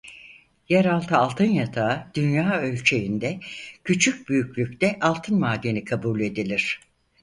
[0.69, 3.39] Yeraltı altın yatağı dünya ölçeğinde
[3.83, 6.79] küçük büyüklükte altın madeni kabul edilir.